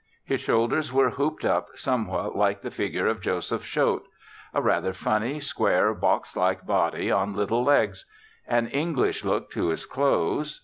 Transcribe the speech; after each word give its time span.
His 0.25 0.41
shoulders 0.41 0.91
were 0.91 1.11
hooped 1.11 1.45
up 1.45 1.67
somewhat 1.75 2.35
like 2.35 2.61
the 2.63 2.71
figure 2.71 3.05
of 3.05 3.21
Joseph 3.21 3.63
Choate. 3.63 4.07
A 4.51 4.59
rather 4.59 4.93
funny, 4.93 5.39
square, 5.39 5.93
box 5.93 6.35
like 6.35 6.65
body 6.65 7.11
on 7.11 7.35
little 7.35 7.63
legs. 7.63 8.07
An 8.47 8.65
English 8.69 9.23
look 9.23 9.51
to 9.51 9.67
his 9.67 9.85
clothes. 9.85 10.59